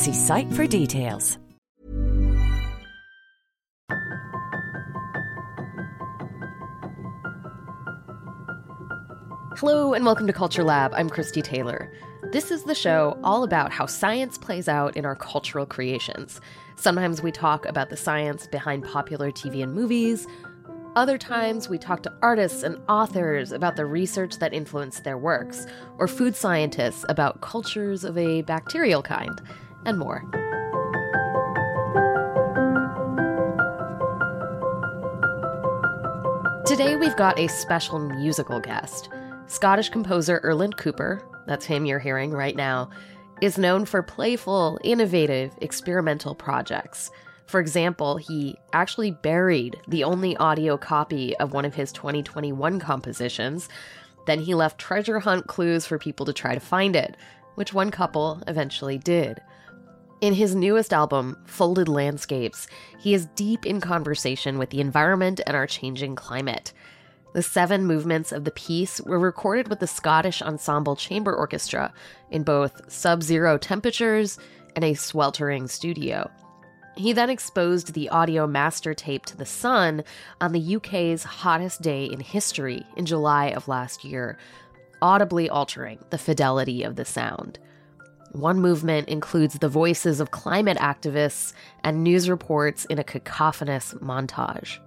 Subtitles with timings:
[0.00, 1.36] See site for details.
[9.58, 10.94] Hello, and welcome to Culture Lab.
[10.94, 11.92] I'm Christie Taylor.
[12.32, 16.40] This is the show all about how science plays out in our cultural creations.
[16.76, 20.26] Sometimes we talk about the science behind popular TV and movies.
[20.96, 25.66] Other times we talk to artists and authors about the research that influenced their works,
[25.98, 29.42] or food scientists about cultures of a bacterial kind,
[29.84, 30.24] and more.
[36.66, 39.08] Today we've got a special musical guest.
[39.46, 42.90] Scottish composer Erland Cooper, that's him you're hearing right now,
[43.40, 47.10] is known for playful, innovative, experimental projects.
[47.46, 53.68] For example, he actually buried the only audio copy of one of his 2021 compositions.
[54.26, 57.16] Then he left treasure hunt clues for people to try to find it,
[57.56, 59.40] which one couple eventually did.
[60.20, 62.66] In his newest album, Folded Landscapes,
[62.98, 66.74] he is deep in conversation with the environment and our changing climate.
[67.32, 71.94] The seven movements of the piece were recorded with the Scottish Ensemble Chamber Orchestra
[72.30, 74.38] in both sub zero temperatures
[74.76, 76.30] and a sweltering studio.
[76.96, 80.04] He then exposed the audio master tape to the sun
[80.38, 84.36] on the UK's hottest day in history in July of last year,
[85.00, 87.58] audibly altering the fidelity of the sound.
[88.32, 91.52] One movement includes the voices of climate activists
[91.82, 94.78] and news reports in a cacophonous montage.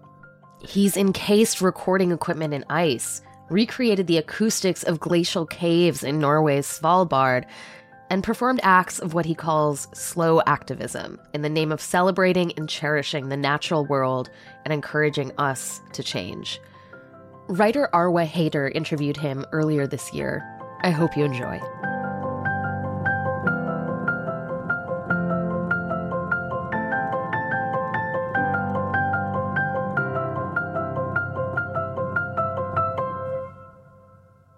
[0.62, 7.46] He's encased recording equipment in ice, recreated the acoustics of glacial caves in Norway's Svalbard,
[8.09, 12.70] and performed acts of what he calls slow activism in the name of celebrating and
[12.70, 14.30] cherishing the natural world
[14.64, 16.62] and encouraging us to change.
[17.48, 20.48] Writer Arwa Haider interviewed him earlier this year.
[20.81, 21.60] I hope you enjoy.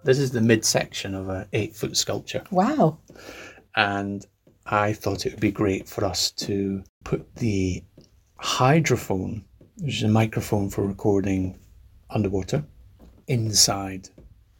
[0.06, 2.44] This is the midsection of an eight foot sculpture.
[2.52, 3.00] Wow.
[3.76, 4.24] And
[4.68, 7.84] I thought it would be great for us to put the
[8.40, 9.44] hydrophone,
[9.80, 11.58] which is a microphone for recording
[12.12, 12.64] underwater,
[13.28, 14.10] inside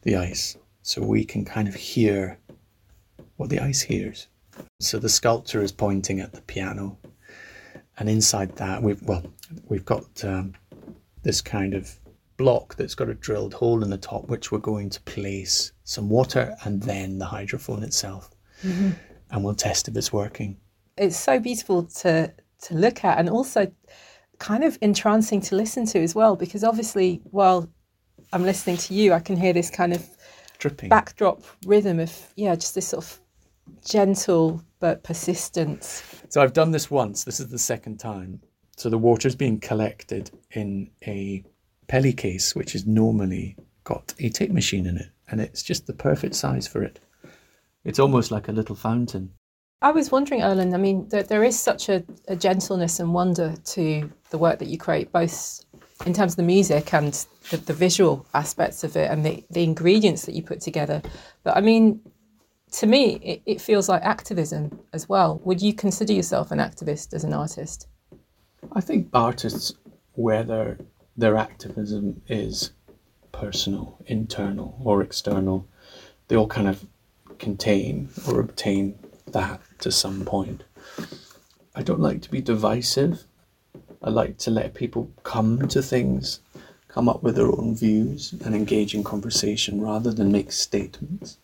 [0.02, 0.56] the ice.
[0.82, 2.38] So we can kind of hear
[3.36, 4.26] what the ice hears.
[4.80, 6.98] So the sculpture is pointing at the piano.
[7.98, 9.22] And inside that, we've, well,
[9.68, 10.54] we've got um,
[11.22, 12.00] this kind of
[12.36, 16.08] block that's got a drilled hole in the top, which we're going to place some
[16.08, 18.30] water and then the hydrophone itself.
[18.62, 18.90] Mm-hmm.
[19.30, 20.56] And we'll test if it's working.
[20.96, 22.32] It's so beautiful to
[22.62, 23.70] to look at and also
[24.38, 27.68] kind of entrancing to listen to as well, because obviously while
[28.32, 30.06] I'm listening to you, I can hear this kind of
[30.58, 33.20] dripping backdrop rhythm of yeah, just this sort of
[33.84, 36.02] gentle but persistent.
[36.28, 37.24] So I've done this once.
[37.24, 38.40] This is the second time.
[38.76, 41.42] So the water is being collected in a
[41.88, 45.92] Peli case, which is normally got a tape machine in it, and it's just the
[45.92, 46.98] perfect size for it.
[47.84, 49.32] It's almost like a little fountain.
[49.82, 53.54] I was wondering, Erland, I mean, there, there is such a, a gentleness and wonder
[53.64, 55.64] to the work that you create, both
[56.04, 57.12] in terms of the music and
[57.50, 61.02] the, the visual aspects of it and the, the ingredients that you put together.
[61.44, 62.00] But I mean,
[62.72, 65.40] to me, it, it feels like activism as well.
[65.44, 67.86] Would you consider yourself an activist as an artist?
[68.72, 69.74] I think artists,
[70.12, 70.78] whether
[71.16, 72.70] their activism is
[73.32, 75.66] personal, internal, or external.
[76.28, 76.86] They all kind of
[77.38, 80.64] contain or obtain that to some point.
[81.74, 83.24] I don't like to be divisive.
[84.02, 86.40] I like to let people come to things
[86.88, 91.36] come up with their own views and engage in conversation rather than make statements.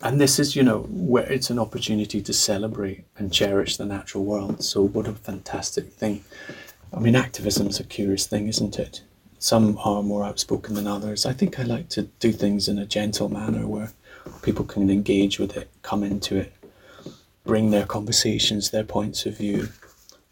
[0.00, 4.24] And this is, you know, where it's an opportunity to celebrate and cherish the natural
[4.24, 4.62] world.
[4.62, 6.24] So, what a fantastic thing.
[6.92, 9.02] I mean, activism is a curious thing, isn't it?
[9.38, 11.26] Some are more outspoken than others.
[11.26, 13.92] I think I like to do things in a gentle manner where
[14.42, 16.52] people can engage with it, come into it,
[17.44, 19.68] bring their conversations, their points of view,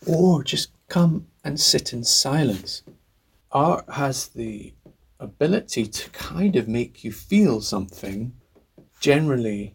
[0.07, 2.83] or just come and sit in silence.
[3.53, 4.73] Art has the
[5.21, 8.33] ability to kind of make you feel something.
[9.01, 9.75] Generally,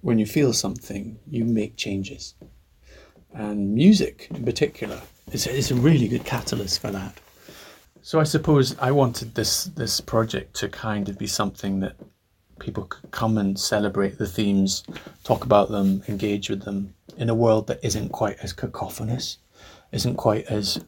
[0.00, 2.34] when you feel something, you make changes.
[3.32, 5.00] And music, in particular,
[5.32, 7.18] is, is a really good catalyst for that.
[8.02, 11.96] So I suppose I wanted this this project to kind of be something that
[12.58, 14.84] people could come and celebrate the themes,
[15.24, 19.38] talk about them, engage with them in a world that isn't quite as cacophonous,
[19.92, 20.84] isn't quite as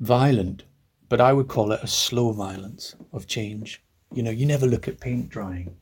[0.00, 0.64] violent,
[1.08, 3.82] but I would call it a slow violence of change.
[4.12, 5.76] You know, you never look at paint drying.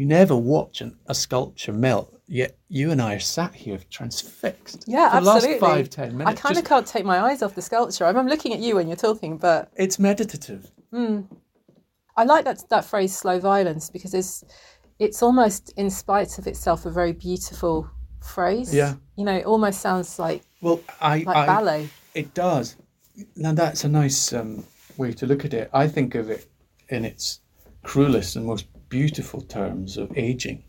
[0.00, 4.84] You never watch an, a sculpture melt, yet you and I are sat here transfixed.
[4.86, 5.58] Yeah, for absolutely.
[5.58, 6.40] The last five, ten minutes.
[6.40, 8.06] I kind of can't take my eyes off the sculpture.
[8.06, 10.70] I'm I'm looking at you when you're talking, but It's meditative.
[10.94, 14.42] I like that that phrase "slow violence" because it's
[14.98, 17.86] it's almost in spite of itself a very beautiful
[18.22, 18.74] phrase.
[18.74, 18.94] Yeah.
[19.18, 21.90] you know, it almost sounds like Well, I, like I ballet.
[22.14, 22.76] It does.
[23.36, 24.64] Now that's a nice um,
[24.96, 25.68] way to look at it.
[25.74, 26.46] I think of it
[26.88, 27.42] in its
[27.82, 30.64] cruelest and most beautiful terms of aging.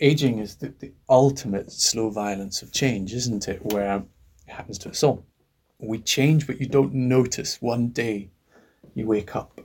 [0.00, 3.64] Aging is the, the ultimate slow violence of change, isn't it?
[3.72, 5.24] Where it happens to us all.
[5.78, 7.62] We change, but you don't notice.
[7.62, 8.30] One day,
[8.94, 9.60] you wake up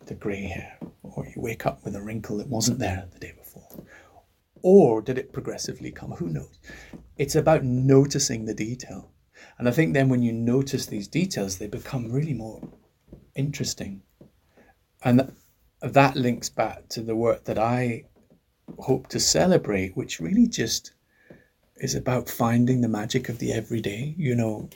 [0.00, 3.18] with a grey hair, or you wake up with a wrinkle that wasn't there the
[3.18, 3.68] day before.
[4.62, 6.12] Or did it progressively come?
[6.12, 6.58] Who knows?
[7.18, 9.10] It's about noticing the detail.
[9.58, 12.66] And I think then when you notice these details, they become really more
[13.34, 14.02] interesting.
[15.04, 15.32] And
[15.92, 18.04] that links back to the work that I
[18.78, 20.92] hope to celebrate, which really just
[21.76, 24.70] is about finding the magic of the everyday, you know,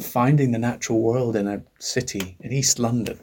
[0.00, 3.20] finding the natural world in a city, in East London.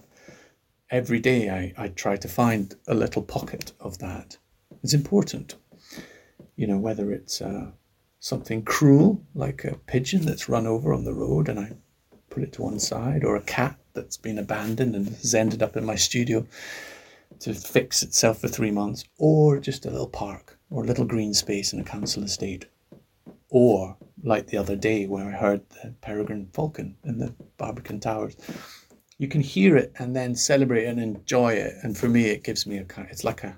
[0.89, 4.37] Every day I, I try to find a little pocket of that.
[4.83, 5.55] It's important,
[6.55, 7.71] you know, whether it's uh,
[8.19, 11.73] something cruel, like a pigeon that's run over on the road and I
[12.29, 15.75] put it to one side, or a cat that's been abandoned and has ended up
[15.75, 16.45] in my studio
[17.41, 21.33] to fix itself for three months, or just a little park or a little green
[21.33, 22.65] space in a council estate.
[23.49, 28.37] Or, like the other day where I heard the peregrine falcon in the Barbican Towers,
[29.17, 31.73] you can hear it and then celebrate and enjoy it.
[31.83, 33.57] And for me, it gives me a kind it's like a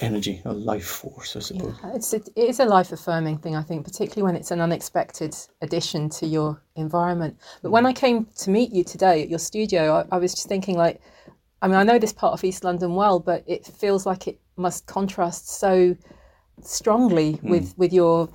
[0.00, 1.74] energy, a life force, I suppose.
[1.82, 4.60] Yeah, it's it, it is a life affirming thing, I think, particularly when it's an
[4.60, 7.36] unexpected addition to your environment.
[7.62, 7.88] But when mm.
[7.88, 11.00] I came to meet you today at your studio, I, I was just thinking, like,
[11.62, 14.40] I mean, I know this part of East London well, but it feels like it
[14.56, 15.96] must contrast so
[16.62, 18.28] strongly with with your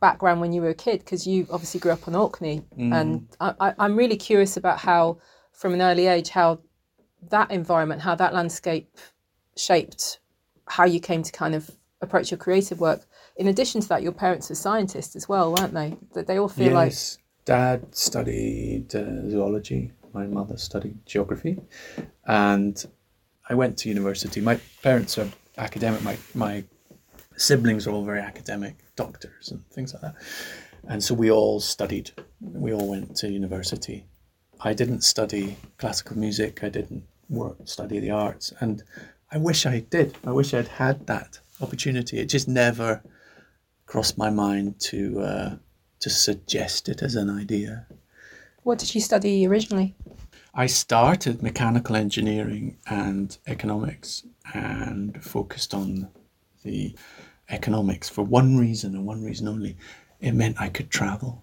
[0.00, 3.54] background when you were a kid, because you obviously grew up on Orkney, and I,
[3.60, 5.18] I, I'm really curious about how,
[5.52, 6.60] from an early age, how
[7.30, 8.96] that environment, how that landscape
[9.56, 10.18] shaped
[10.66, 11.70] how you came to kind of
[12.00, 13.02] approach your creative work.
[13.36, 15.96] In addition to that, your parents were scientists as well, weren't they?
[16.14, 19.92] That they all feel like yes, Dad studied uh, zoology.
[20.12, 21.60] My mother studied geography,
[22.26, 22.84] and
[23.48, 24.40] I went to university.
[24.40, 25.28] My parents are
[25.58, 26.02] academic.
[26.02, 26.64] My my
[27.36, 30.14] siblings are all very academic, doctors and things like that.
[30.88, 32.10] And so we all studied.
[32.40, 34.06] We all went to university.
[34.60, 36.62] I didn't study classical music.
[36.62, 38.82] I didn't work study the arts, and
[39.30, 40.16] I wish I did.
[40.24, 42.18] I wish I'd had that opportunity.
[42.18, 43.02] It just never
[43.86, 45.56] crossed my mind to uh,
[46.00, 47.86] to suggest it as an idea.
[48.62, 49.94] What did you study originally?
[50.54, 56.08] I started mechanical engineering and economics and focused on
[56.62, 56.94] the
[57.48, 59.76] economics for one reason and one reason only.
[60.20, 61.42] It meant I could travel.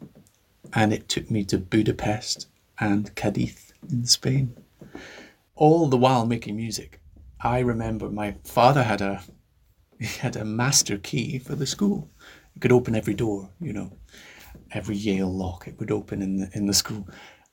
[0.74, 2.48] And it took me to Budapest
[2.80, 4.56] and Cadiz in Spain.
[5.56, 7.02] All the while making music.
[7.42, 9.24] I remember my father had a
[10.00, 12.10] he had a master key for the school.
[12.56, 13.92] It could open every door, you know,
[14.72, 15.68] every Yale lock.
[15.68, 17.08] It would open in the in the school,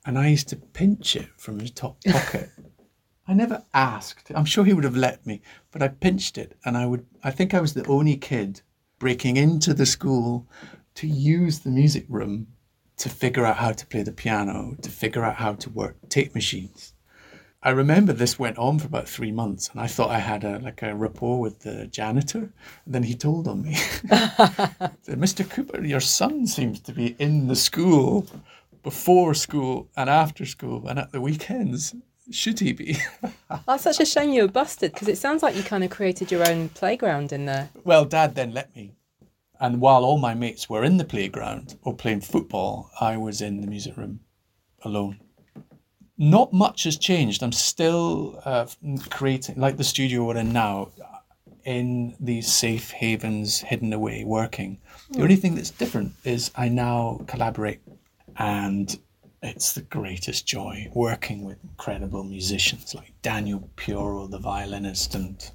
[0.05, 2.49] and I used to pinch it from his top pocket.
[3.27, 4.31] I never asked.
[4.33, 7.05] I'm sure he would have let me, but I pinched it, and I would.
[7.23, 8.61] I think I was the only kid
[8.99, 10.47] breaking into the school
[10.95, 12.47] to use the music room
[12.97, 16.33] to figure out how to play the piano, to figure out how to work tape
[16.33, 16.93] machines.
[17.67, 20.57] I remember this went on for about three months, and I thought I had a
[20.59, 22.49] like a rapport with the janitor.
[22.85, 23.73] And then he told on me,
[25.05, 25.49] "Mr.
[25.49, 28.25] Cooper, your son seems to be in the school
[28.83, 31.93] before school and after school and at the weekends.
[32.31, 32.99] Should he be?
[33.67, 36.31] That's such a shame you were busted because it sounds like you kind of created
[36.31, 37.69] your own playground in there.
[37.83, 38.93] well, Dad then let me.
[39.59, 43.59] And while all my mates were in the playground or playing football, I was in
[43.59, 44.21] the music room
[44.83, 45.19] alone.
[46.17, 47.43] Not much has changed.
[47.43, 48.65] I'm still uh,
[49.11, 50.89] creating, like the studio we're in now,
[51.63, 54.79] in these safe havens, hidden away, working.
[55.11, 57.81] The only thing that's different is I now collaborate,
[58.37, 58.97] and
[59.43, 65.51] it's the greatest joy working with incredible musicians like Daniel Pioro, the violinist, and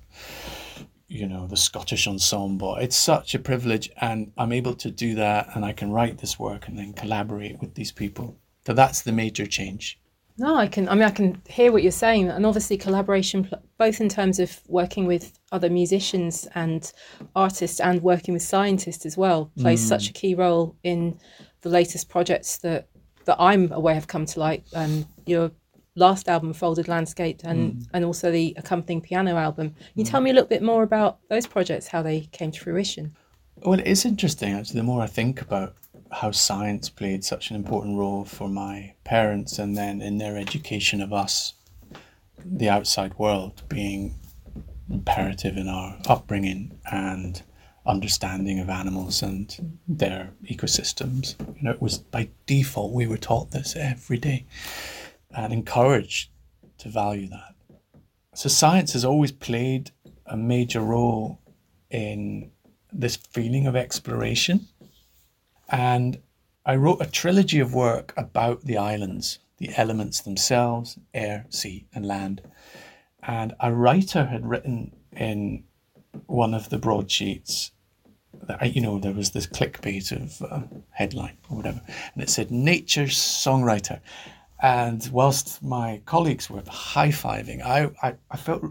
[1.08, 2.76] you know the Scottish ensemble.
[2.76, 6.38] It's such a privilege, and I'm able to do that, and I can write this
[6.38, 8.36] work and then collaborate with these people.
[8.64, 9.98] So that's the major change.
[10.42, 10.88] No, I can.
[10.88, 14.60] I mean, I can hear what you're saying, and obviously collaboration, both in terms of
[14.66, 16.92] working with other musicians and
[17.36, 19.88] artists, and working with scientists as well, plays mm.
[19.88, 21.16] such a key role in
[21.60, 22.88] the latest projects that
[23.24, 24.64] that I'm aware have come to light.
[24.74, 25.52] Um, your
[25.94, 27.86] last album, Folded Landscape, and mm.
[27.94, 29.68] and also the accompanying piano album.
[29.70, 30.10] Can you mm.
[30.10, 33.14] tell me a little bit more about those projects, how they came to fruition?
[33.58, 34.80] Well, it is interesting actually.
[34.80, 35.76] The more I think about
[36.12, 41.00] how science played such an important role for my parents and then in their education
[41.00, 41.54] of us,
[42.44, 44.18] the outside world being
[44.90, 47.42] imperative in our upbringing and
[47.86, 51.38] understanding of animals and their ecosystems.
[51.56, 54.46] You know, it was by default we were taught this every day
[55.34, 56.30] and encouraged
[56.78, 57.54] to value that.
[58.34, 59.90] So science has always played
[60.26, 61.40] a major role
[61.90, 62.50] in
[62.92, 64.68] this feeling of exploration.
[65.72, 66.20] And
[66.66, 72.06] I wrote a trilogy of work about the islands, the elements themselves air, sea, and
[72.06, 72.42] land.
[73.22, 75.64] And a writer had written in
[76.26, 77.72] one of the broadsheets
[78.42, 81.80] that, you know, there was this clickbait of uh, headline or whatever,
[82.14, 84.00] and it said Nature's Songwriter.
[84.62, 88.62] And whilst my colleagues were high fiving, I, I, I felt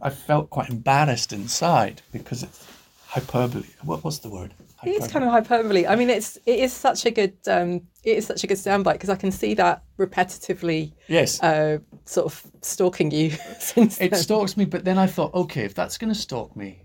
[0.00, 2.66] I felt quite embarrassed inside because it's
[3.06, 3.66] hyperbole.
[3.82, 4.54] What was the word?
[4.84, 5.86] It is kind of hyperbole.
[5.86, 8.92] I mean, it's it is such a good um, it is such a good soundbite
[8.94, 11.42] because I can see that repetitively Yes.
[11.42, 14.20] uh, sort of stalking you since it then.
[14.20, 16.82] stalks me, but then I thought, okay, if that's going to stalk me,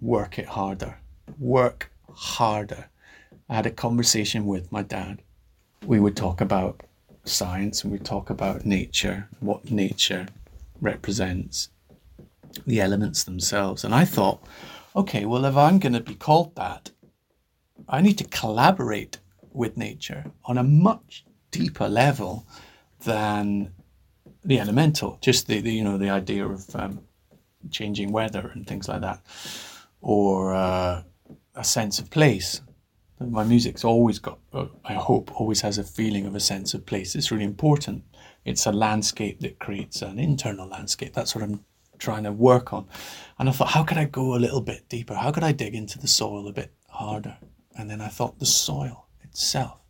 [0.00, 0.96] work it harder.
[1.38, 2.86] Work harder.
[3.48, 5.20] I had a conversation with my dad.
[5.84, 6.82] We would talk about
[7.24, 10.26] science and we'd talk about nature, what nature
[10.80, 11.68] represents,
[12.66, 13.84] the elements themselves.
[13.84, 14.42] And I thought,
[14.94, 16.90] okay, well, if I'm going to be called that,
[17.88, 19.18] I need to collaborate
[19.52, 22.46] with nature on a much deeper level
[23.04, 23.72] than
[24.44, 27.00] the elemental, just the, the you know the idea of um,
[27.70, 29.20] changing weather and things like that,
[30.00, 31.02] or uh,
[31.54, 32.60] a sense of place.
[33.20, 36.84] My music's always got, uh, I hope, always has a feeling of a sense of
[36.84, 37.14] place.
[37.14, 38.02] It's really important.
[38.44, 41.12] It's a landscape that creates an internal landscape.
[41.12, 41.64] That's what I'm
[41.98, 42.88] trying to work on.
[43.38, 45.14] And I thought, how could I go a little bit deeper?
[45.14, 47.36] How could I dig into the soil a bit harder?
[47.76, 49.80] And then I thought, the soil itself.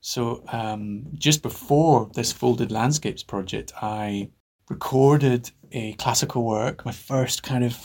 [0.00, 4.30] So um, just before this Folded Landscapes project, I
[4.68, 7.76] recorded a classical work, my first kind of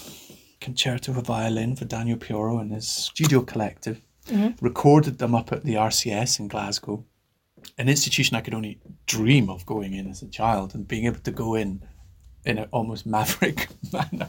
[0.62, 4.02] concerto for violin for Daniel Pioro and his studio collective.
[4.62, 7.06] Recorded them up at the RCS in Glasgow,
[7.78, 11.20] an institution I could only dream of going in as a child and being able
[11.20, 11.84] to go in
[12.46, 14.28] in an almost maverick manner.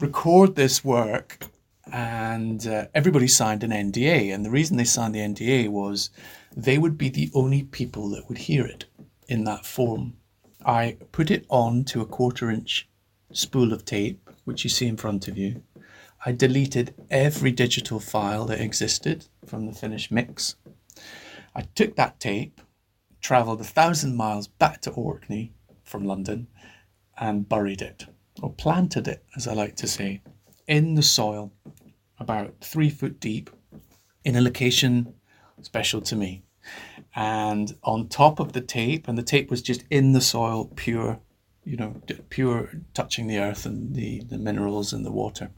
[0.00, 1.38] Record this work,
[1.92, 4.34] and uh, everybody signed an NDA.
[4.34, 6.10] And the reason they signed the NDA was
[6.56, 8.86] they would be the only people that would hear it
[9.28, 10.16] in that form.
[10.64, 12.88] I put it on to a quarter inch
[13.32, 15.62] spool of tape, which you see in front of you.
[16.24, 20.56] I deleted every digital file that existed from the finished mix.
[21.54, 22.60] I took that tape,
[23.20, 25.52] travelled a thousand miles back to Orkney
[25.84, 26.48] from London,
[27.18, 28.06] and buried it,
[28.42, 30.20] or planted it, as I like to say,
[30.66, 31.52] in the soil,
[32.18, 33.50] about three foot deep,
[34.24, 35.14] in a location
[35.62, 36.42] special to me.
[37.14, 41.20] And on top of the tape, and the tape was just in the soil, pure,
[41.64, 41.94] you know,
[42.28, 45.50] pure touching the earth and the, the minerals and the water.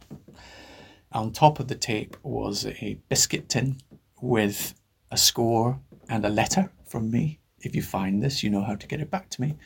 [1.13, 3.79] On top of the tape was a biscuit tin
[4.21, 4.75] with
[5.11, 7.41] a score and a letter from me.
[7.61, 9.57] If you find this, you know how to get it back to me.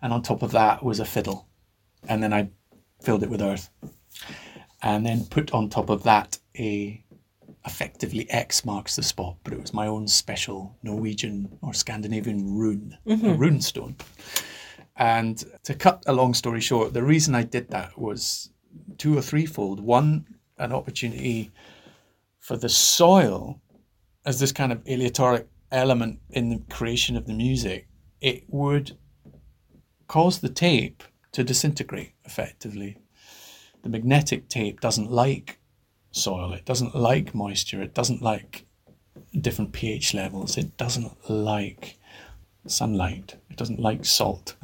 [0.00, 1.46] And on top of that was a fiddle.
[2.08, 2.48] And then I
[3.02, 3.70] filled it with earth.
[4.86, 7.02] And then put on top of that a
[7.64, 12.96] effectively X marks the spot, but it was my own special Norwegian or Scandinavian rune,
[13.04, 13.36] a mm-hmm.
[13.36, 13.96] rune stone.
[14.94, 18.50] And to cut a long story short, the reason I did that was
[18.96, 19.80] two or threefold.
[19.80, 20.24] One,
[20.56, 21.50] an opportunity
[22.38, 23.60] for the soil
[24.24, 27.88] as this kind of aleatoric element in the creation of the music.
[28.20, 28.96] It would
[30.06, 31.02] cause the tape
[31.32, 32.98] to disintegrate effectively.
[33.82, 35.58] The magnetic tape doesn't like
[36.10, 38.66] soil, it doesn't like moisture, it doesn't like
[39.38, 41.98] different pH levels, it doesn't like
[42.66, 44.56] sunlight, it doesn't like salt.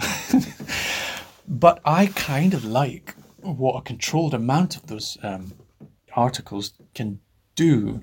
[1.49, 5.53] but I kind of like what a controlled amount of those um,
[6.15, 7.21] articles can
[7.55, 8.03] do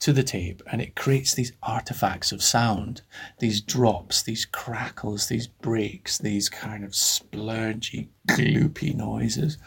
[0.00, 3.02] to the tape and it creates these artifacts of sound
[3.38, 9.58] these drops these crackles these breaks these kind of splurgy gloopy noises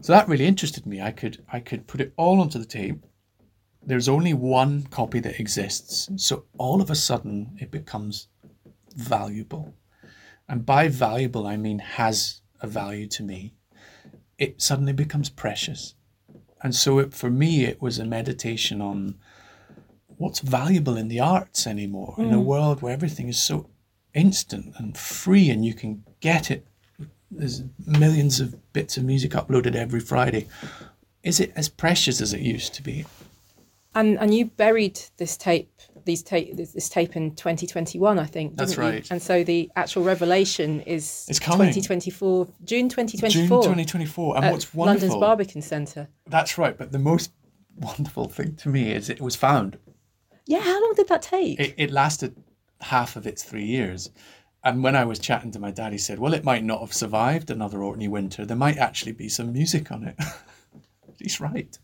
[0.00, 1.00] so that really interested me.
[1.00, 3.04] I could i could put it all onto the tape.
[3.82, 6.10] There's only one copy that exists.
[6.16, 8.28] So all of a sudden it becomes
[8.96, 9.74] valuable.
[10.48, 13.54] And by valuable i mean has a value to me.
[14.38, 15.94] It suddenly becomes precious.
[16.62, 19.16] And so it, for me it was a meditation on
[20.16, 22.24] what's valuable in the arts anymore mm.
[22.24, 22.44] in a mm.
[22.44, 23.70] world where everything is so
[24.12, 26.66] instant and free and you can get it
[27.30, 30.46] there's millions of bits of music uploaded every friday.
[31.22, 33.04] Is it as precious as it used to be?
[33.94, 35.70] And and you buried this tape
[36.04, 39.02] these tape this tape in 2021 i think that's right you?
[39.10, 41.68] and so the actual revelation is it's coming.
[41.68, 46.08] 2024 june 2024 june 2024 and what's wonderful london's barbican centre.
[46.26, 47.32] That's right but the most
[47.80, 49.78] wonderful thing to me is it was found.
[50.46, 51.58] Yeah, how long did that take?
[51.58, 52.36] It, it lasted
[52.80, 54.10] half of its three years.
[54.62, 56.92] And when I was chatting to my dad, he said, Well, it might not have
[56.92, 58.44] survived another Orkney winter.
[58.44, 60.18] There might actually be some music on it.
[61.18, 61.78] He's right.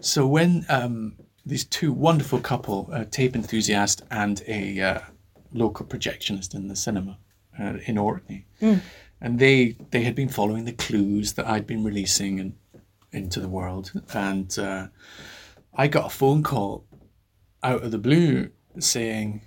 [0.00, 5.00] So when um, these two wonderful couple, a tape enthusiast and a uh,
[5.52, 7.18] local projectionist in the cinema
[7.58, 8.80] uh, in Orkney, mm.
[9.20, 12.54] and they they had been following the clues that I'd been releasing and
[13.12, 14.88] into the world, and uh,
[15.74, 16.84] I got a phone call
[17.62, 19.40] out of the blue saying,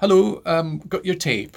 [0.00, 1.56] Hello, um, got your tape.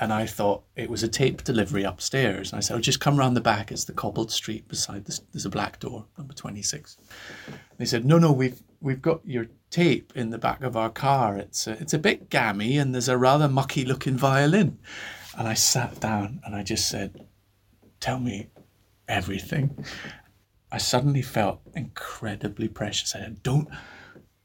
[0.00, 2.52] And I thought it was a tape delivery upstairs.
[2.52, 3.70] And I said, I'll just come round the back.
[3.70, 5.20] It's the cobbled street beside this.
[5.32, 6.96] There's a black door, number 26.
[7.78, 11.36] They said, No, no, we've we've got your tape in the back of our car.
[11.36, 14.78] It's a, it's a bit gammy and there's a rather mucky looking violin.
[15.36, 17.26] And I sat down and I just said,
[18.00, 18.48] Tell me
[19.08, 19.84] everything.
[20.70, 23.14] I suddenly felt incredibly precious.
[23.14, 23.68] I said, Don't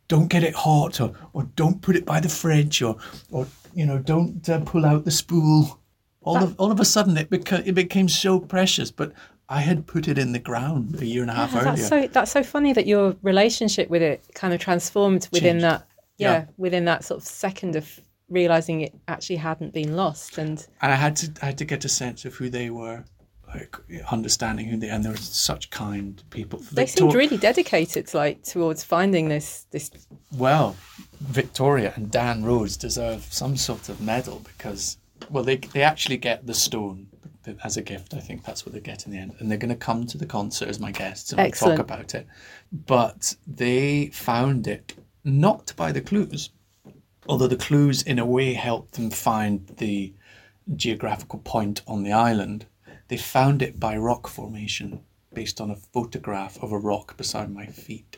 [0.08, 2.98] don't get it hot or, or don't put it by the fridge or,
[3.32, 5.80] or you know, don't uh, pull out the spool.
[6.22, 9.14] All of, all of a sudden, it, beca- it became so precious, but
[9.48, 11.76] I had put it in the ground a year and a half yeah, earlier.
[11.76, 15.64] That's so, that's so funny that your relationship with it kind of transformed within Changed.
[15.64, 20.38] that, yeah, yeah, within that sort of second of realizing it actually hadn't been lost.
[20.38, 23.06] And, and I had to, I had to get a sense of who they were
[24.12, 26.60] understanding who they and they were such kind people.
[26.60, 29.92] They Victor- seemed really dedicated, like towards finding this this.
[30.36, 30.76] Well,
[31.20, 34.98] Victoria and Dan Rhodes deserve some sort of medal because
[35.30, 37.08] well they they actually get the stone
[37.64, 38.14] as a gift.
[38.14, 40.18] I think that's what they get in the end, and they're going to come to
[40.18, 42.28] the concert as my guests and we'll talk about it.
[42.72, 44.94] But they found it
[45.24, 46.50] not by the clues,
[47.28, 50.14] although the clues in a way helped them find the
[50.76, 52.66] geographical point on the island
[53.08, 55.02] they found it by rock formation
[55.34, 58.18] based on a photograph of a rock beside my feet.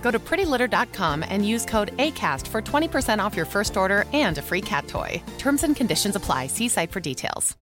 [0.00, 4.42] Go to prettylitter.com and use code ACAST for 20% off your first order and a
[4.42, 5.22] free cat toy.
[5.38, 6.46] Terms and conditions apply.
[6.46, 7.56] See site for details.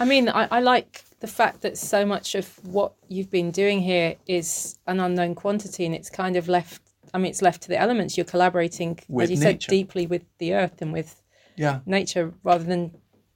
[0.00, 3.80] I mean, I, I like the fact that so much of what you've been doing
[3.80, 6.82] here is an unknown quantity and it's kind of left,
[7.14, 8.16] I mean, it's left to the elements.
[8.16, 9.60] You're collaborating, with as you nature.
[9.60, 11.22] said, deeply with the earth and with
[11.56, 11.80] yeah.
[11.86, 12.90] nature rather than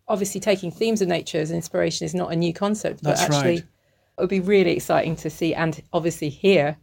[0.09, 3.55] obviously taking themes of nature as inspiration is not a new concept, but That's actually.
[3.57, 3.65] Right
[4.17, 6.77] it would be really exciting to see and obviously hear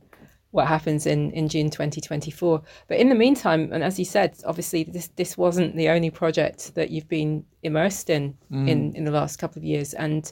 [0.51, 2.61] what happens in, in June 2024.
[2.87, 6.75] But in the meantime, and as you said, obviously this this wasn't the only project
[6.75, 8.69] that you've been immersed in mm.
[8.69, 9.95] in, in the last couple of years.
[9.95, 10.31] And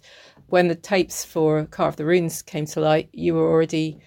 [0.49, 3.99] when the tapes for Carve the Runes came to light, you were already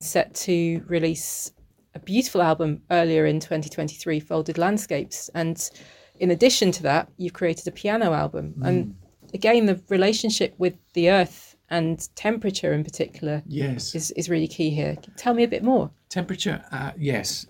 [0.00, 1.52] set to release
[1.94, 5.30] a beautiful album earlier in 2023, Folded Landscapes.
[5.36, 5.70] And
[6.18, 8.54] in addition to that, you've created a piano album.
[8.58, 8.66] Mm.
[8.66, 8.94] And
[9.34, 14.70] again, the relationship with the earth and temperature in particular yes is, is really key
[14.70, 17.46] here tell me a bit more temperature uh, yes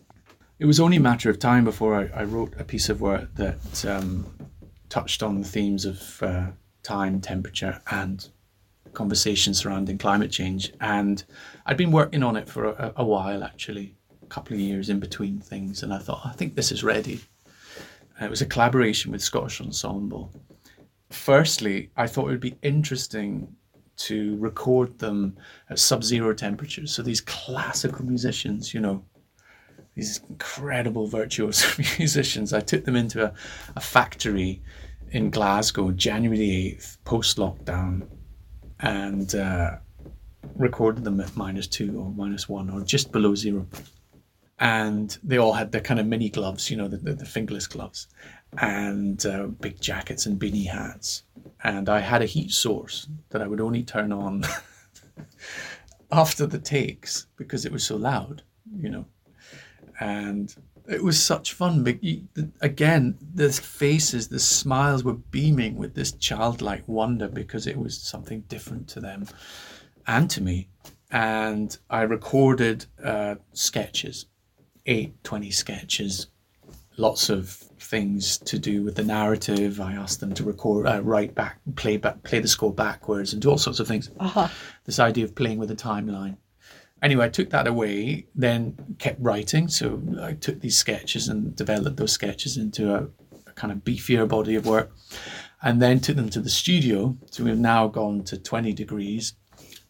[0.61, 3.35] it was only a matter of time before I, I wrote a piece of work
[3.37, 4.27] that um,
[4.91, 6.49] touched on the themes of uh,
[6.83, 8.29] time temperature and
[8.93, 10.73] conversation surrounding climate change.
[10.81, 11.25] And
[11.65, 15.01] I'd been working on it for a, a while, actually, a couple of years in
[15.01, 15.83] between things.
[15.83, 17.21] And I thought, I think this is ready.
[18.17, 20.31] And it was a collaboration with Scottish Ensemble.
[21.09, 23.57] Firstly, I thought it would be interesting
[24.01, 25.37] to record them
[25.69, 26.93] at sub zero temperatures.
[26.93, 29.05] So these classical musicians, you know,
[29.95, 33.35] these incredible virtuoso musicians, I took them into a,
[33.77, 34.63] a factory
[35.11, 38.09] in Glasgow, January the 8th, post lockdown,
[38.79, 39.77] and uh,
[40.57, 43.67] recorded them at minus two or minus one or just below zero.
[44.59, 47.67] And they all had their kind of mini gloves, you know, the, the, the fingerless
[47.67, 48.09] gloves,
[48.59, 51.25] and uh, big jackets and beanie hats.
[51.63, 54.45] And I had a heat source that I would only turn on
[56.13, 58.43] after the takes because it was so loud,
[58.77, 59.07] you know.
[60.01, 60.55] And
[60.89, 61.87] it was such fun.
[62.61, 68.41] Again, the faces, the smiles were beaming with this childlike wonder because it was something
[68.49, 69.27] different to them
[70.07, 70.69] and to me.
[71.11, 74.27] And I recorded uh, sketches,
[74.87, 76.29] eight, 20 sketches,
[77.01, 77.49] lots of
[77.81, 79.81] things to do with the narrative.
[79.81, 83.43] I asked them to record, uh, write back, play back, play the score backwards, and
[83.43, 84.11] do all sorts of things.
[84.21, 84.49] Uh-huh.
[84.85, 86.37] This idea of playing with a timeline
[87.03, 89.69] anyway, I took that away, then kept writing.
[89.69, 93.09] So I took these sketches and developed those sketches into a,
[93.47, 94.93] a, kind of beefier body of work,
[95.63, 97.17] and then took them to the studio.
[97.31, 99.35] So we've now gone to 20 degrees,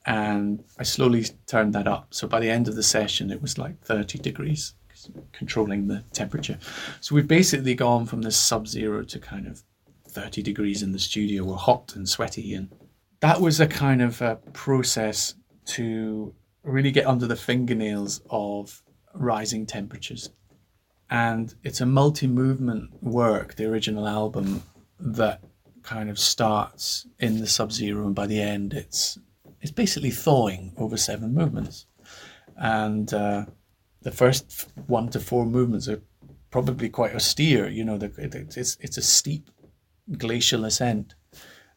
[0.07, 2.09] and I slowly turned that up.
[2.15, 4.75] So by the end of the session, it was like 30 degrees,
[5.33, 6.59] controlling the temperature.
[7.01, 9.63] So we've basically gone from this sub zero to kind of
[10.09, 11.45] 30 degrees in the studio.
[11.45, 12.71] We're hot and sweaty, and
[13.21, 15.35] that was a kind of a process
[15.67, 18.83] to really get under the fingernails of
[19.15, 20.31] rising temperatures.
[21.11, 24.63] And it's a multi movement work, the original album,
[24.99, 25.43] that
[25.83, 29.19] kind of starts in the sub zero, and by the end, it's
[29.61, 31.87] it's basically thawing over seven movements.
[32.57, 33.47] And uh,
[34.03, 36.03] the first one to four movements are
[36.51, 37.69] probably quite austere.
[37.69, 39.51] You know, it's it's a steep
[40.19, 41.15] glacial ascent,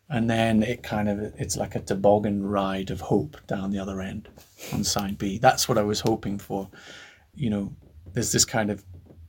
[0.09, 4.01] and then it kind of it's like a toboggan ride of hope down the other
[4.01, 4.29] end
[4.71, 5.37] on side B.
[5.37, 6.69] That's what I was hoping for.
[7.35, 7.75] You know,
[8.13, 8.83] there's this kind of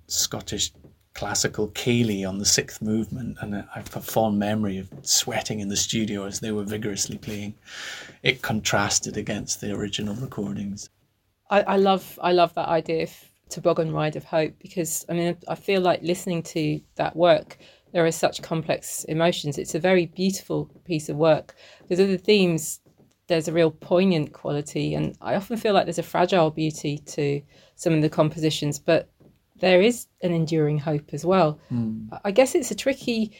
[0.06, 0.72] Scottish
[1.14, 5.68] classical ceilidh on the sixth movement, and I have a fond memory of sweating in
[5.68, 7.54] the studio as they were vigorously playing.
[8.22, 10.90] It contrasted against the original recordings.
[11.50, 13.14] I, I love I love that idea of
[13.48, 17.58] toboggan ride of hope because I mean I feel like listening to that work
[17.92, 19.56] there are such complex emotions.
[19.56, 22.80] It's a very beautiful piece of work because of the themes
[23.26, 27.40] there's a real poignant quality, and I often feel like there's a fragile beauty to
[27.76, 29.10] some of the compositions, but
[29.60, 31.58] there is an enduring hope as well.
[31.72, 32.08] Mm.
[32.24, 33.32] I guess it's a tricky,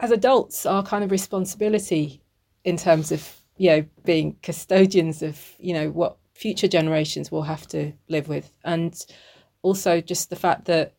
[0.00, 2.20] as adults, our kind of responsibility
[2.64, 7.68] in terms of you know being custodians of you know what future generations will have
[7.68, 8.92] to live with, and
[9.62, 10.94] also just the fact that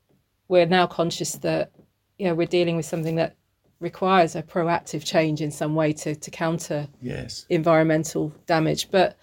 [0.47, 1.71] we're now conscious that
[2.17, 3.35] you know we're dealing with something that
[3.81, 7.45] requires a proactive change in some way to, to counter yes.
[7.49, 8.89] environmental damage.
[8.89, 9.17] But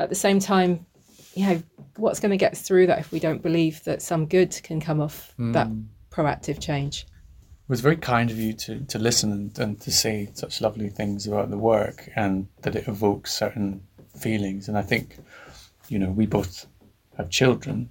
[0.00, 0.86] at the same time,
[1.34, 1.62] you know,
[1.96, 4.80] what's going to get us through that if we don't believe that some good can
[4.80, 5.52] come off mm.
[5.52, 5.68] that
[6.10, 7.02] proactive change?
[7.02, 10.88] It was very kind of you to, to listen and, and to say such lovely
[10.88, 13.82] things about the work and that it evokes certain
[14.16, 14.68] feelings.
[14.68, 15.18] And I think,
[15.88, 16.66] you know, we both
[17.16, 17.88] have children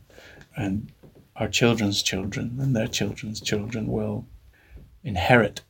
[0.55, 0.91] and
[1.35, 4.25] our children's children and their children's children will
[5.03, 5.61] inherit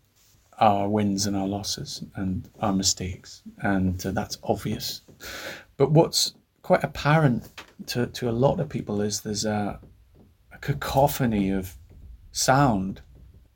[0.60, 5.02] our wins and our losses and our mistakes, and uh, that's obvious.
[5.78, 7.50] But what's quite apparent
[7.88, 9.80] to, to a lot of people is there's a,
[10.54, 11.76] a cacophony of
[12.32, 13.02] sound.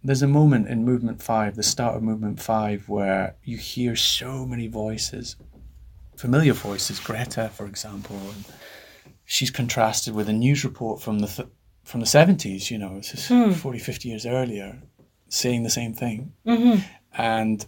[0.04, 4.46] There's a moment in movement five, the start of movement five, where you hear so
[4.46, 5.36] many voices,
[6.20, 7.00] familiar voices.
[7.00, 8.44] Greta, for example, and
[9.24, 11.48] she's contrasted with a news report from the th-
[11.84, 12.70] from the 70s.
[12.70, 13.54] You know, this is mm.
[13.56, 14.82] 40, 50 years earlier,
[15.30, 16.34] saying the same thing.
[16.46, 16.82] Mm-hmm.
[17.18, 17.66] And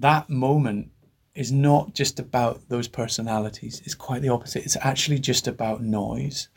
[0.00, 0.90] that moment
[1.36, 4.64] is not just about those personalities, it's quite the opposite.
[4.64, 6.48] It's actually just about noise,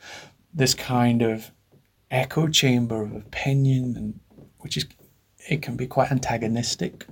[0.52, 1.52] this kind of
[2.10, 4.20] echo chamber of opinion, and
[4.58, 4.86] which is,
[5.48, 7.06] it can be quite antagonistic,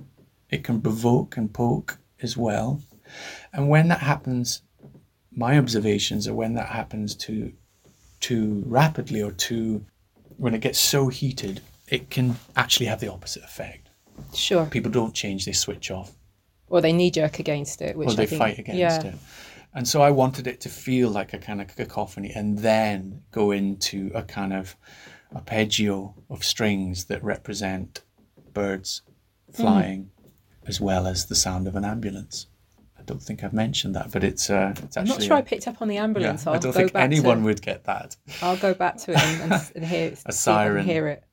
[0.49, 2.81] it can provoke and poke as well.
[3.53, 4.61] And when that happens,
[5.31, 7.53] my observations are when that happens too
[8.19, 9.83] too rapidly or too
[10.37, 11.59] when it gets so heated
[11.91, 13.89] it can actually have the opposite effect.
[14.33, 14.65] Sure.
[14.65, 16.13] People don't change; they switch off.
[16.69, 19.11] Or they knee jerk against it, which or they think, fight against yeah.
[19.11, 19.15] it.
[19.73, 23.51] And so I wanted it to feel like a kind of cacophony, and then go
[23.51, 24.75] into a kind of
[25.35, 28.01] arpeggio of strings that represent
[28.53, 29.01] birds
[29.53, 30.69] flying, mm.
[30.69, 32.47] as well as the sound of an ambulance.
[33.01, 35.67] I don't think I've mentioned that, but it's uh, it's I'm not sure I picked
[35.67, 36.45] up on the ambulance.
[36.45, 38.15] I I'll don't go think back anyone to, would get that.
[38.41, 40.19] I'll go back to it and, and, and hear it.
[40.25, 40.85] A see if I can siren.
[40.85, 41.23] Hear it.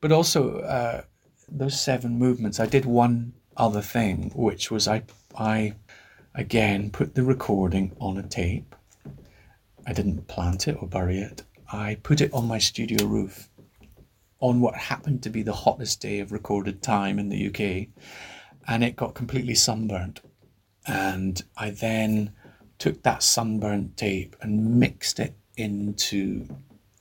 [0.00, 1.02] But also, uh,
[1.48, 2.60] those seven movements.
[2.60, 5.02] I did one other thing, which was I
[5.36, 5.74] I
[6.34, 8.74] again put the recording on a tape.
[9.86, 11.42] I didn't plant it or bury it.
[11.72, 13.48] I put it on my studio roof
[14.38, 17.88] on what happened to be the hottest day of recorded time in the UK,
[18.68, 20.20] and it got completely sunburnt.
[20.86, 22.32] And I then
[22.78, 26.46] took that sunburnt tape and mixed it into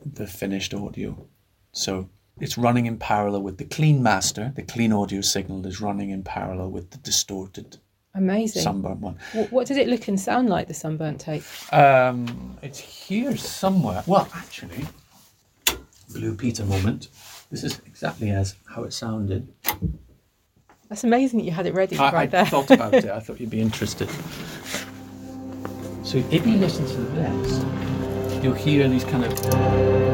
[0.05, 1.27] the finished audio.
[1.71, 4.53] So it's running in parallel with the clean master.
[4.55, 7.77] The clean audio signal is running in parallel with the distorted
[8.15, 8.61] Amazing.
[8.61, 9.17] sunburnt one.
[9.33, 11.43] What, what did it look and sound like, the sunburnt tape?
[11.73, 14.03] Um, it's here somewhere.
[14.05, 14.85] Well, actually,
[16.13, 17.09] Blue Peter moment.
[17.49, 19.51] This is exactly as how it sounded.
[20.93, 22.45] That's amazing that you had it ready I, right I there.
[22.45, 23.05] thought about it.
[23.05, 24.07] I thought you'd be interested.
[26.03, 30.12] So if you listen to this, you'll hear these kind of.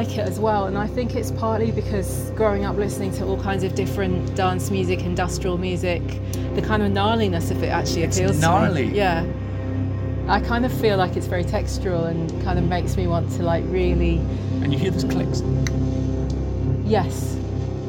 [0.00, 3.38] Like it as well, and I think it's partly because growing up listening to all
[3.42, 6.02] kinds of different dance music, industrial music,
[6.54, 8.84] the kind of gnarliness of it actually It's appeals gnarly.
[8.84, 8.96] to me.
[8.96, 9.26] Yeah.
[10.26, 13.42] I kind of feel like it's very textural and kind of makes me want to
[13.42, 14.16] like really,
[14.62, 15.42] And you hear those clicks.
[16.84, 17.36] yes.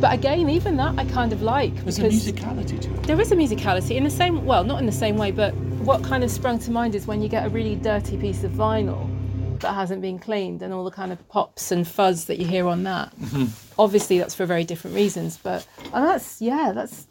[0.02, 3.04] But again, even that I kind of like There's a musicality to it.
[3.04, 5.54] there is a musicality in the same, well, not in the same way, but
[5.89, 8.52] what kind of sprung to mind is when you get a really dirty piece of
[8.52, 9.08] vinyl
[9.62, 12.67] that hasn't been cleaned and all the kind of pops and fuzz that you hear
[12.67, 13.15] on that.
[13.19, 13.45] Mm-hmm.
[13.80, 17.08] Obviously, that's for very different reasons, but and that's yeah, that's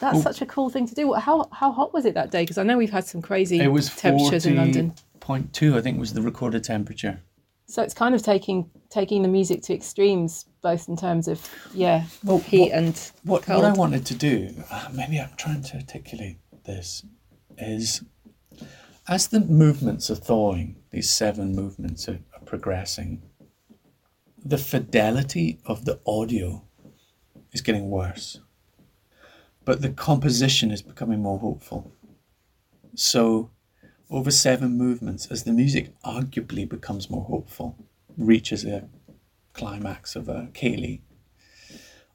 [0.00, 1.12] that's such a cool thing to do.
[1.14, 2.42] How how hot was it that day?
[2.42, 4.94] Because I know we've had some crazy It was temperatures in London.
[5.20, 7.20] 40.2, I think, was the recorded temperature.
[7.66, 12.04] So it's kind of taking taking the music to extremes, both in terms of yeah,
[12.22, 13.62] Well, heat what- and What, cold.
[13.62, 17.04] what I wanted to do, uh, maybe I'm trying to articulate this,
[17.56, 18.02] is
[19.06, 23.22] as the movements are thawing, these seven movements are, are progressing,
[24.44, 26.62] the fidelity of the audio
[27.52, 28.40] is getting worse,
[29.64, 31.92] but the composition is becoming more hopeful.
[32.94, 33.50] So,
[34.10, 37.76] over seven movements, as the music arguably becomes more hopeful,
[38.16, 38.88] reaches a
[39.54, 41.00] climax of a ceilidh,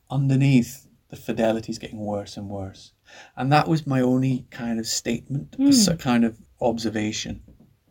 [0.10, 2.94] underneath the fidelity is getting worse and worse.
[3.36, 5.70] And that was my only kind of statement hmm.
[5.70, 7.44] s- a kind of observation.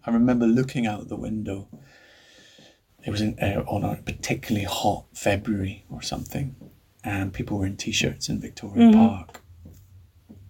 [0.04, 1.68] I remember looking out the window.
[3.04, 6.56] It was in, uh, on a particularly hot february or something
[7.04, 9.40] and people were in t-shirts in victoria park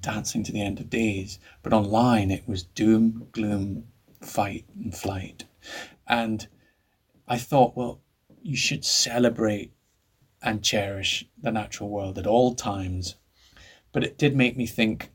[0.01, 1.39] dancing to the end of days.
[1.63, 3.85] But online it was doom gloom
[4.23, 5.45] fight and flight.
[6.07, 6.47] And
[7.27, 8.01] i thought well
[8.43, 9.73] you should celebrate
[10.43, 13.17] and cherish the natural world at all times.
[13.93, 15.11] But it did make me think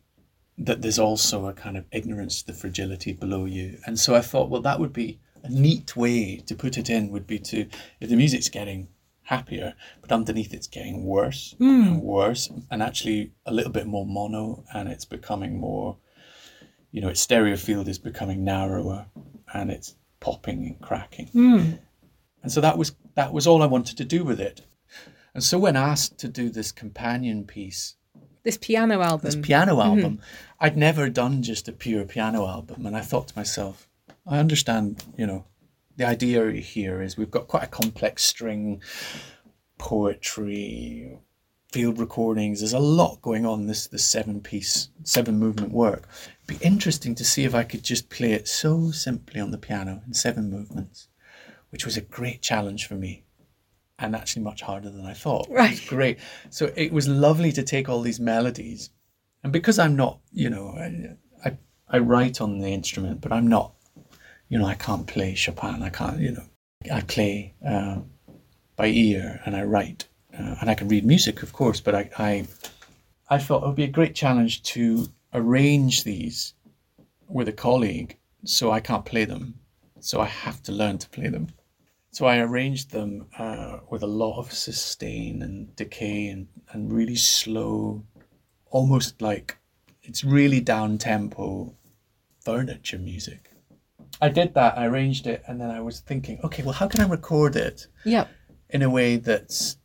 [0.63, 3.77] that there's also a kind of ignorance to the fragility below you.
[3.85, 7.09] And so I thought, well, that would be a neat way to put it in
[7.09, 7.67] would be to,
[7.99, 8.87] if the music's getting
[9.23, 11.83] happier, but underneath it's getting worse hmm.
[11.83, 15.97] and worse, and actually a little bit more mono, and it's becoming more,
[16.91, 19.07] you know, its stereo field is becoming narrower
[19.53, 21.27] and it's popping and cracking.
[21.27, 21.71] Hmm.
[22.41, 24.61] And so that was that was all I wanted to do with it.
[25.33, 27.95] And so when asked to do this companion piece,
[28.43, 29.25] this piano album.
[29.25, 29.89] this piano mm-hmm.
[29.89, 30.19] album,
[30.59, 32.85] I'd never done just a pure piano album.
[32.85, 33.87] And I thought to myself,
[34.27, 35.45] I understand, you know,
[35.95, 38.81] the idea here is we've got quite a complex string,
[39.77, 41.17] poetry,
[41.71, 42.59] field recordings.
[42.59, 46.07] There's a lot going on this this seven piece, seven movement work.
[46.47, 49.57] It'd be interesting to see if I could just play it so simply on the
[49.57, 51.07] piano in seven movements,
[51.69, 53.22] which was a great challenge for me.
[54.03, 55.45] And actually much harder than I thought.
[55.47, 55.83] It was Right.
[55.87, 56.17] great.
[56.49, 58.89] So it was lovely to take all these melodies.
[59.43, 61.15] And because I'm not, you know, I,
[61.47, 61.57] I,
[61.89, 63.73] I write on the instrument, but I'm not,
[64.49, 65.81] you know, I can't play Chopin.
[65.83, 66.43] I can't, you know,
[66.93, 68.09] I play um,
[68.75, 70.05] by ear and I write.
[70.37, 72.47] Uh, and I can read music, of course, but I, I,
[73.29, 76.53] I thought it would be a great challenge to arrange these
[77.27, 79.55] with a colleague, so I can't play them.
[79.99, 81.47] So I have to learn to play them.
[82.13, 87.15] So I arranged them uh, with a lot of sustain and decay and, and really
[87.15, 88.03] slow,
[88.69, 89.57] almost like
[90.03, 91.73] it's really down tempo
[92.39, 93.49] furniture music.
[94.21, 97.01] I did that, I arranged it, and then I was thinking, okay, well, how can
[97.01, 98.27] I record it Yeah.
[98.69, 99.77] in a way that's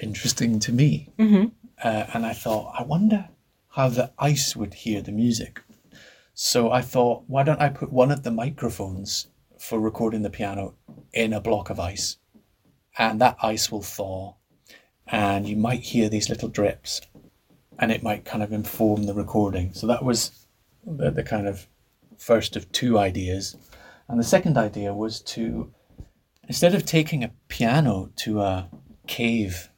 [0.00, 1.08] interesting to me?
[1.20, 1.50] Mm-hmm.
[1.84, 3.28] Uh, and I thought, I wonder
[3.68, 5.62] how the ice would hear the music.
[6.34, 9.28] So I thought, why don't I put one of the microphones
[9.60, 10.74] for recording the piano
[11.12, 12.16] in a block of ice?
[12.98, 14.34] And that ice will thaw,
[15.06, 17.00] and you might hear these little drips,
[17.78, 19.72] and it might kind of inform the recording.
[19.74, 20.46] So that was
[20.84, 21.66] the, the kind of
[22.16, 23.56] first of two ideas.
[24.08, 25.72] And the second idea was to,
[26.48, 28.68] instead of taking a piano to a
[29.06, 29.70] cave,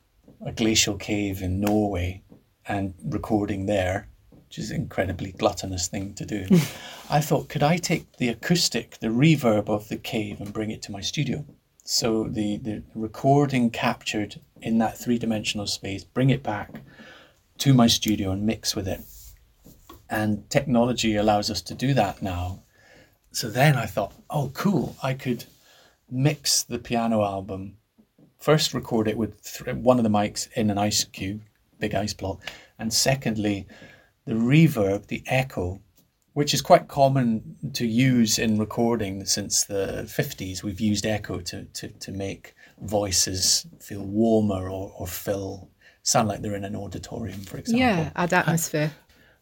[0.45, 2.23] a glacial cave in Norway,
[2.67, 4.09] and recording there,
[4.53, 6.45] which is an incredibly gluttonous thing to do,
[7.11, 10.83] I thought, could I take the acoustic, the reverb of the cave, and bring it
[10.83, 11.47] to my studio?
[11.85, 16.83] So the, the recording captured in that three dimensional space, bring it back
[17.61, 19.01] to my studio and mix with it.
[20.11, 22.63] And technology allows us to do that now.
[23.31, 25.47] So then I thought, oh, cool, I could
[26.11, 27.79] mix the piano album,
[28.39, 31.41] first record it with th- one of the mics in an ice cube,
[31.79, 32.43] big ice block,
[32.79, 33.67] and secondly,
[34.25, 35.81] the reverb, the echo,
[36.33, 40.63] which is quite common to use in recording since the 50s.
[40.63, 45.71] We've used echo to, to, to make voices feel warmer or, or feel
[46.03, 47.81] sound like they're in an auditorium, for example.
[47.81, 48.93] Yeah, add atmosphere.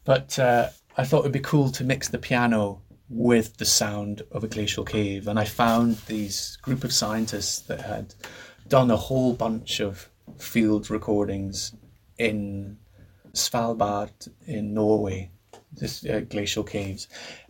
[0.05, 4.45] But uh, I thought it'd be cool to mix the piano with the sound of
[4.45, 5.29] a glacial cave.
[5.29, 8.15] And I found these group of scientists that had
[8.69, 11.75] done a whole bunch of field recordings
[12.19, 12.79] in
[13.33, 15.31] Svalbard in Norway,
[15.73, 17.09] this uh, glacial caves.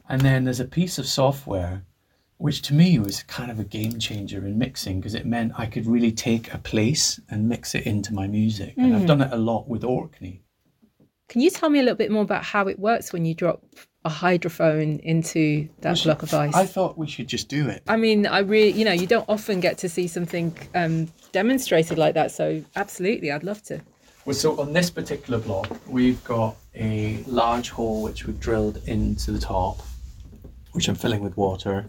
[0.08, 1.84] And then there's a piece of software
[2.40, 5.66] which to me was kind of a game changer in mixing because it meant I
[5.66, 8.72] could really take a place and mix it into my music.
[8.78, 10.42] And I've done it a lot with Orkney.
[11.28, 13.62] Can you tell me a little bit more about how it works when you drop
[14.06, 16.54] a hydrophone into that block of ice?
[16.54, 17.82] I thought we should just do it.
[17.86, 21.98] I mean, I really, you know, you don't often get to see something um, demonstrated
[21.98, 22.32] like that.
[22.32, 23.82] So, absolutely, I'd love to.
[24.32, 29.38] So on this particular block, we've got a large hole which we've drilled into the
[29.40, 29.82] top,
[30.72, 31.86] which I'm filling with water.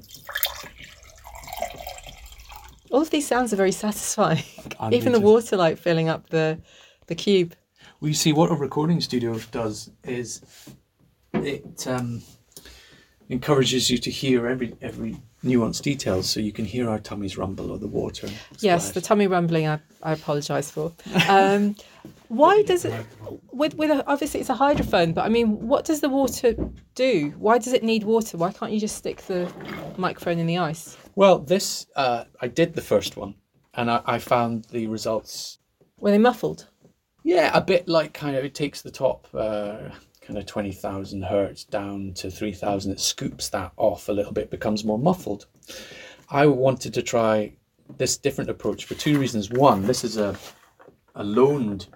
[2.90, 4.44] All of these sounds are very satisfying.
[4.92, 6.60] Even the just- water light filling up the
[7.08, 7.56] the cube.
[8.00, 10.42] Well, you see, what a recording studio does is
[11.34, 12.24] it um,
[13.30, 17.72] encourages you to hear every every nuanced details, so you can hear our tummies rumble
[17.72, 18.28] or the water.
[18.60, 18.94] Yes, splash.
[18.96, 19.68] the tummy rumbling.
[19.68, 20.92] I, I apologise for.
[21.30, 21.76] Um,
[22.32, 22.94] why does it?
[23.52, 26.56] With with a, obviously it's a hydrophone, but I mean, what does the water
[26.96, 27.34] do?
[27.38, 28.38] Why does it need water?
[28.38, 29.52] Why can't you just stick the
[29.98, 30.98] microphone in the ice?
[31.16, 33.36] Well, this uh, I did the first one,
[33.74, 35.60] and I, I found the results
[36.00, 36.68] Were they muffled?
[37.24, 39.90] Yeah, a bit like kind of it takes the top uh,
[40.22, 42.94] kind of 20,000 hertz down to 3,000.
[42.94, 45.48] It scoops that off a little bit, becomes more muffled.
[46.30, 47.54] I wanted to try
[47.98, 49.50] this different approach for two reasons.
[49.50, 50.36] One, this is a,
[51.16, 51.88] a loaned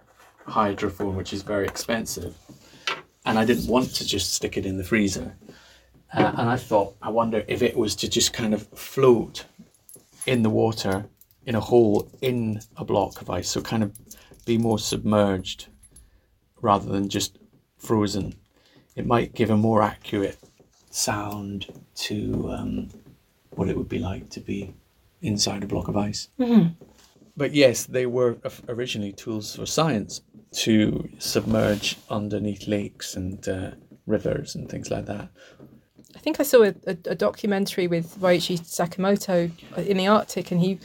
[0.48, 2.36] hydrophone, which is very expensive,
[3.26, 5.36] and I didn't want to just stick it in the freezer.
[6.14, 9.46] Uh, and I thought, I wonder if it was to just kind of float
[10.26, 11.06] in the water
[11.46, 13.92] in a hole in a block of ice, so kind of
[14.46, 15.68] be more submerged
[16.62, 17.38] rather than just
[17.78, 18.34] frozen.
[18.96, 20.38] It might give a more accurate
[20.90, 22.90] sound to um,
[23.52, 24.74] what it would be like to be
[25.22, 26.30] inside a block of ice.
[27.38, 28.38] But yes, they were
[28.70, 30.22] originally tools for science
[30.56, 33.72] to submerge underneath lakes and uh,
[34.06, 35.30] rivers and things like that.
[36.16, 40.62] I think I saw a, a, a documentary with Ryuichi Sakamoto in the Arctic, and
[40.62, 40.80] he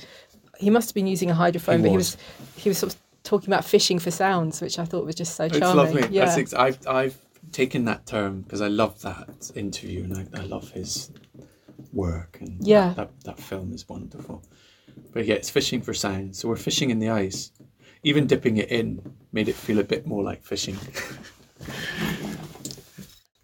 [0.59, 2.17] he must have been using a hydrophone, He but he was.
[2.17, 5.37] was he was sort of talking about fishing for sounds, which I thought was just
[5.37, 5.77] so It's charming.
[5.95, 6.09] lovely.
[6.11, 6.35] Yeah.
[6.37, 7.17] Ex- I've I've
[7.53, 11.11] taken that term because I love that interview and I, I love his
[11.93, 12.93] work and Yeah.
[12.95, 14.43] that, that film is wonderful.
[15.13, 16.37] But yeah, it's fishing for sound.
[16.37, 17.51] So we're fishing in the ice.
[18.03, 19.01] Even dipping it in
[19.33, 20.77] made it feel a bit more like fishing.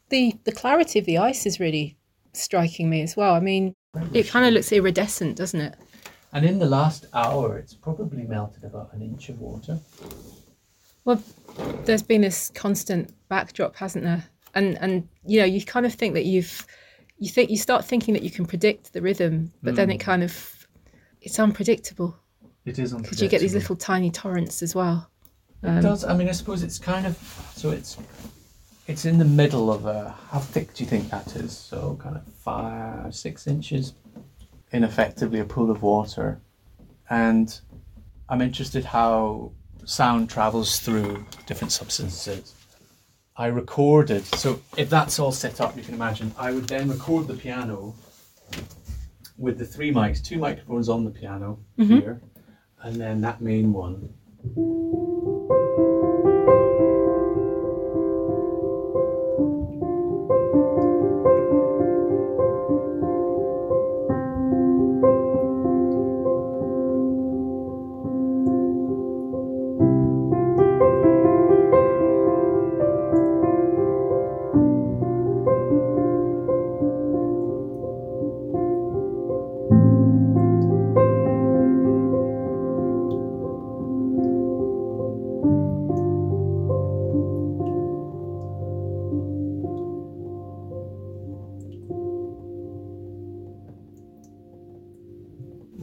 [0.09, 1.97] the the clarity of the ice is really
[2.32, 3.34] striking me as well.
[3.34, 3.74] I mean,
[4.12, 5.74] it kind of looks iridescent, doesn't it?
[6.32, 9.78] And in the last hour, it's probably melted about an inch of water.
[11.05, 11.22] Well,
[11.84, 14.24] there's been this constant backdrop, hasn't there?
[14.55, 16.66] And and you know, you kind of think that you've
[17.18, 20.07] you think you start thinking that you can predict the rhythm, but then it hmm.
[20.11, 20.66] kind of
[21.22, 22.16] it's unpredictable
[22.64, 23.03] It is unpredictable.
[23.03, 25.11] because you get these little tiny torrents as well.
[25.67, 26.05] It um, does.
[26.05, 27.17] I mean, I suppose it's kind of
[27.57, 27.71] so.
[27.71, 27.97] It's
[28.87, 30.14] it's in the middle of a.
[30.31, 31.57] How thick do you think that is?
[31.57, 33.95] So kind of five, six inches,
[34.71, 36.41] in effectively a pool of water,
[37.11, 37.59] and
[38.29, 39.51] I'm interested how
[39.85, 42.55] sound travels through different substances.
[43.37, 44.25] I recorded.
[44.37, 46.33] So if that's all set up, you can imagine.
[46.39, 47.93] I would then record the piano
[49.37, 51.99] with the three mics, two microphones on the piano mm-hmm.
[51.99, 52.21] here,
[52.83, 54.14] and then that main one.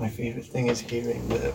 [0.03, 1.53] My favorite thing is hearing the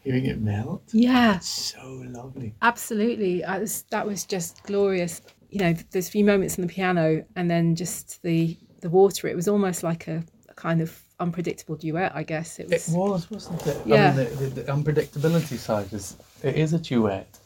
[0.00, 0.82] hearing it melt.
[0.90, 2.54] Yeah, So lovely.
[2.62, 3.44] absolutely.
[3.44, 5.20] I was, that was just glorious.
[5.50, 9.28] You know, those few moments on the piano, and then just the the water.
[9.28, 12.12] It was almost like a, a kind of unpredictable duet.
[12.14, 12.88] I guess it was.
[12.88, 13.76] It was, wasn't it?
[13.84, 13.96] Yeah.
[13.96, 17.38] I mean, the, the, the unpredictability side is it is a duet,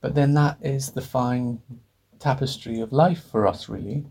[0.00, 1.60] but then that is the fine
[2.20, 4.06] tapestry of life for us, really.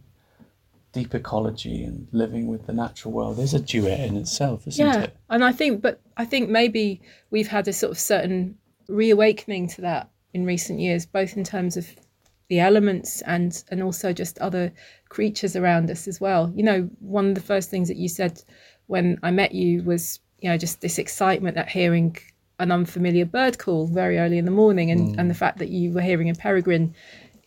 [0.94, 5.04] Deep ecology and living with the natural world is a duet in itself, isn't yeah,
[5.04, 5.18] it?
[5.30, 8.58] and I think, but I think maybe we've had a sort of certain
[8.89, 11.88] reawakening to that in recent years, both in terms of
[12.50, 14.74] the elements and and also just other
[15.08, 16.52] creatures around us as well.
[16.54, 18.44] You know, one of the first things that you said
[18.88, 22.18] when I met you was, you know, just this excitement at hearing
[22.60, 25.28] an unfamiliar bird call very early in the morning, and and mm.
[25.30, 26.94] the fact that you were hearing a peregrine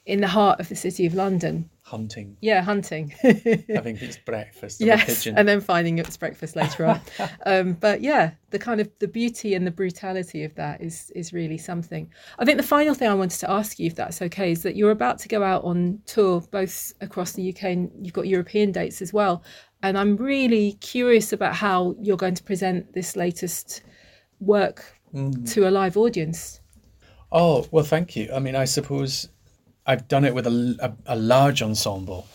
[0.07, 1.69] in the heart of the city of London.
[1.87, 3.11] Hunting, Yeah, hunting.
[3.20, 7.01] having its breakfast yes, and then finding it's breakfast later on.
[7.47, 11.35] um, but yeah, the kind of the beauty and the brutality of that is is
[11.35, 12.11] really something.
[12.39, 14.76] I think the final thing I wanted to ask you, if that's okay, is that
[14.76, 18.72] you're about to go out on tour both across the UK and you've got European
[18.72, 19.43] dates as well.
[19.82, 23.82] And I'm really curious about how you're going to present this latest
[24.41, 24.85] work
[25.47, 26.61] to a live audience.
[27.30, 28.30] Oh, well, thank you.
[28.35, 29.28] I mean, I suppose
[29.87, 32.26] I've done it with a, a, a large ensemble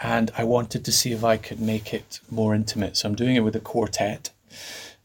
[0.00, 2.96] and I wanted to see if I could make it more intimate.
[2.96, 4.30] So I'm doing it with a quartet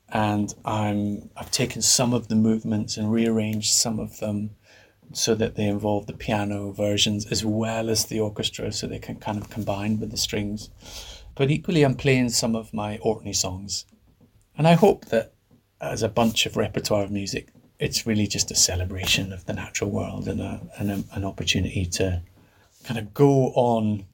[0.09, 4.51] and I'm I've taken some of the movements and rearranged some of them
[5.11, 9.15] so that they involve the piano versions as well as the orchestra so they can
[9.15, 10.69] kind of combine with the strings.
[11.35, 13.85] But equally I'm playing some of my Orkney songs.
[14.55, 15.33] And I hope that
[15.81, 17.49] as a bunch of repertoire of music,
[17.83, 21.85] it's really just a celebration of the natural world and, a, and a, an opportunity
[21.85, 22.21] to
[22.85, 24.05] kind of go on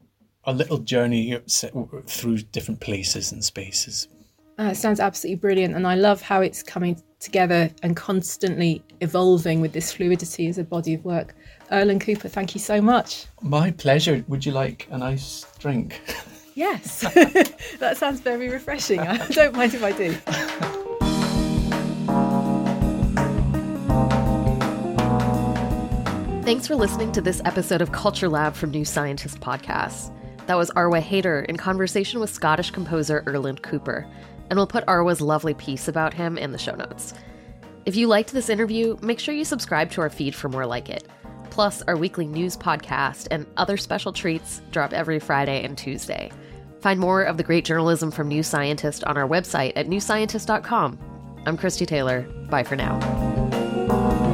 [0.46, 1.38] a little journey
[2.08, 4.08] through different places and spaces.
[4.58, 9.62] Uh, it sounds absolutely brilliant, and I love how it's coming together and constantly evolving
[9.62, 11.36] with this fluidity as a body of work.
[11.72, 13.26] Erland Cooper, thank you so much.
[13.42, 14.26] My pleasure.
[14.28, 16.02] Would you like a nice drink?
[16.56, 17.02] Yes,
[17.80, 19.00] that sounds very refreshing.
[19.00, 20.96] I don't mind if I do.
[26.50, 30.12] Thanks for listening to this episode of Culture Lab from New Scientist Podcasts.
[30.48, 34.08] That was Arwa Haider in conversation with Scottish composer Erland Cooper,
[34.50, 37.14] and we'll put Arwa's lovely piece about him in the show notes.
[37.86, 40.90] If you liked this interview, make sure you subscribe to our feed for more like
[40.90, 41.08] it.
[41.52, 46.32] Plus, our weekly news podcast and other special treats drop every Friday and Tuesday.
[46.82, 50.98] Find more of the great journalism from New Scientist on our website at newscientist.com.
[51.46, 52.24] I'm Christie Taylor.
[52.50, 54.26] Bye for now.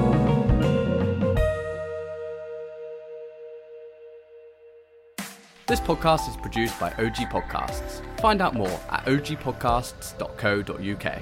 [5.68, 8.03] This podcast is produced by OG Podcasts.
[8.20, 11.22] Find out more at ogpodcasts.co.uk.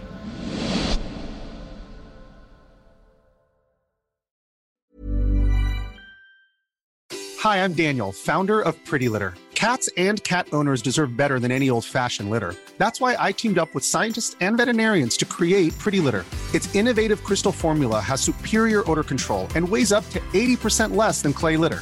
[7.40, 9.34] Hi, I'm Daniel, founder of Pretty Litter.
[9.56, 12.54] Cats and cat owners deserve better than any old fashioned litter.
[12.78, 16.26] That's why I teamed up with scientists and veterinarians to create Pretty Litter.
[16.54, 21.32] Its innovative crystal formula has superior odor control and weighs up to 80% less than
[21.32, 21.82] clay litter.